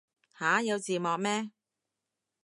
[0.39, 1.51] 吓有字幕咩